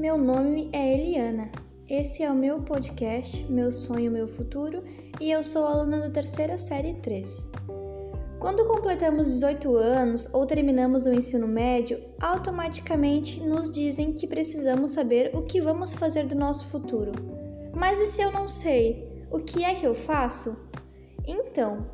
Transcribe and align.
meu 0.00 0.16
nome 0.16 0.70
é 0.72 0.94
Eliana. 0.94 1.52
Esse 1.86 2.22
é 2.22 2.30
o 2.32 2.34
meu 2.34 2.62
podcast, 2.62 3.44
Meu 3.52 3.70
Sonho, 3.70 4.10
Meu 4.10 4.26
Futuro, 4.26 4.82
e 5.20 5.30
eu 5.30 5.44
sou 5.44 5.66
aluna 5.66 6.00
da 6.00 6.08
terceira 6.08 6.56
série 6.56 6.94
3. 6.94 7.46
Quando 8.38 8.64
completamos 8.64 9.26
18 9.26 9.76
anos 9.76 10.26
ou 10.32 10.46
terminamos 10.46 11.04
o 11.04 11.12
ensino 11.12 11.46
médio, 11.46 12.00
automaticamente 12.18 13.40
nos 13.42 13.70
dizem 13.70 14.14
que 14.14 14.26
precisamos 14.26 14.92
saber 14.92 15.32
o 15.34 15.42
que 15.42 15.60
vamos 15.60 15.92
fazer 15.92 16.26
do 16.26 16.34
nosso 16.34 16.68
futuro. 16.68 17.12
Mas 17.74 18.00
e 18.00 18.06
se 18.06 18.22
eu 18.22 18.32
não 18.32 18.48
sei? 18.48 19.26
O 19.30 19.38
que 19.40 19.62
é 19.62 19.74
que 19.74 19.86
eu 19.86 19.94
faço? 19.94 20.56
Então, 21.26 21.86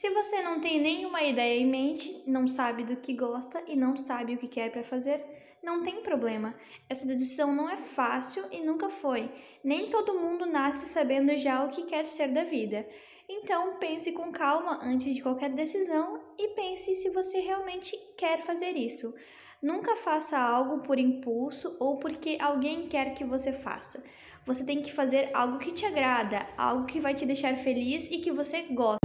Se 0.00 0.08
você 0.08 0.40
não 0.40 0.62
tem 0.62 0.80
nenhuma 0.80 1.22
ideia 1.22 1.60
em 1.60 1.66
mente, 1.66 2.22
não 2.26 2.48
sabe 2.48 2.84
do 2.84 2.96
que 2.96 3.12
gosta 3.12 3.62
e 3.66 3.76
não 3.76 3.94
sabe 3.94 4.32
o 4.32 4.38
que 4.38 4.48
quer 4.48 4.72
para 4.72 4.82
fazer, 4.82 5.22
não 5.62 5.82
tem 5.82 6.00
problema. 6.00 6.54
Essa 6.88 7.06
decisão 7.06 7.54
não 7.54 7.68
é 7.68 7.76
fácil 7.76 8.42
e 8.50 8.62
nunca 8.62 8.88
foi. 8.88 9.30
Nem 9.62 9.90
todo 9.90 10.18
mundo 10.18 10.46
nasce 10.46 10.86
sabendo 10.86 11.36
já 11.36 11.62
o 11.62 11.68
que 11.68 11.82
quer 11.82 12.06
ser 12.06 12.28
da 12.28 12.44
vida. 12.44 12.88
Então, 13.28 13.76
pense 13.76 14.10
com 14.12 14.32
calma 14.32 14.80
antes 14.82 15.14
de 15.14 15.20
qualquer 15.20 15.50
decisão 15.50 16.18
e 16.38 16.48
pense 16.54 16.94
se 16.94 17.10
você 17.10 17.38
realmente 17.40 17.94
quer 18.16 18.40
fazer 18.40 18.70
isso. 18.70 19.14
Nunca 19.60 19.94
faça 19.96 20.38
algo 20.38 20.80
por 20.80 20.98
impulso 20.98 21.76
ou 21.78 21.98
porque 21.98 22.38
alguém 22.40 22.88
quer 22.88 23.12
que 23.12 23.22
você 23.22 23.52
faça. 23.52 24.02
Você 24.46 24.64
tem 24.64 24.80
que 24.80 24.94
fazer 24.94 25.28
algo 25.34 25.58
que 25.58 25.72
te 25.72 25.84
agrada, 25.84 26.48
algo 26.56 26.86
que 26.86 26.98
vai 26.98 27.14
te 27.14 27.26
deixar 27.26 27.54
feliz 27.58 28.10
e 28.10 28.16
que 28.16 28.32
você 28.32 28.62
gosta. 28.62 28.99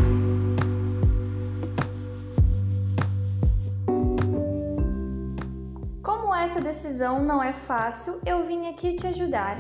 Essa 6.56 6.64
decisão 6.64 7.22
não 7.22 7.44
é 7.44 7.52
fácil, 7.52 8.22
eu 8.26 8.46
vim 8.46 8.68
aqui 8.68 8.96
te 8.96 9.06
ajudar. 9.08 9.58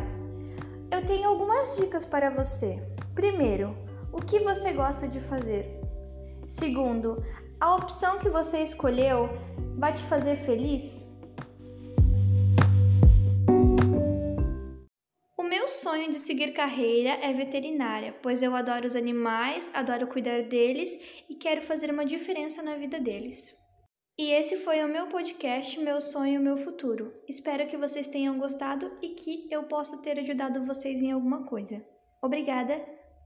Eu 0.89 1.05
tenho 1.05 1.27
algumas 1.27 1.75
dicas 1.75 2.05
para 2.05 2.29
você. 2.29 2.81
Primeiro, 3.13 3.75
o 4.13 4.21
que 4.21 4.39
você 4.39 4.71
gosta 4.71 5.05
de 5.05 5.19
fazer? 5.19 5.77
Segundo, 6.47 7.21
a 7.59 7.75
opção 7.75 8.17
que 8.17 8.29
você 8.29 8.59
escolheu 8.59 9.27
vai 9.77 9.91
te 9.91 10.03
fazer 10.03 10.38
feliz? 10.38 11.13
O 15.38 15.43
meu 15.43 15.67
sonho 15.67 16.09
de 16.09 16.17
seguir 16.17 16.53
carreira 16.53 17.09
é 17.21 17.33
veterinária, 17.33 18.16
pois 18.23 18.41
eu 18.41 18.55
adoro 18.55 18.88
os 18.88 18.95
animais, 18.95 19.69
adoro 19.75 20.07
cuidar 20.07 20.43
deles 20.43 20.97
e 21.29 21.35
quero 21.35 21.61
fazer 21.61 21.91
uma 21.91 22.05
diferença 22.05 22.63
na 22.63 22.75
vida 22.75 23.01
deles. 23.01 23.64
E 24.17 24.31
esse 24.31 24.55
foi 24.55 24.81
o 24.81 24.88
meu 24.88 25.08
podcast 25.08 25.77
Meu 25.77 25.99
Sonho, 25.99 26.39
Meu 26.39 26.55
Futuro. 26.55 27.13
Espero 27.27 27.67
que 27.67 27.75
vocês 27.75 28.08
tenham 28.08 28.39
gostado 28.39 28.89
e 29.02 29.09
que 29.09 29.45
eu 29.52 29.63
possa 29.63 29.97
ter 29.97 30.17
ajudado 30.17 30.63
vocês 30.63 31.02
em 31.02 31.11
alguma 31.11 31.44
coisa. 31.44 31.85
Obrigada! 32.22 32.81